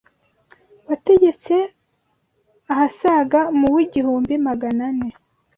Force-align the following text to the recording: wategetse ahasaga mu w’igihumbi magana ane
wategetse 0.87 1.55
ahasaga 2.71 3.39
mu 3.59 3.67
w’igihumbi 3.75 4.33
magana 4.47 4.83
ane 4.91 5.09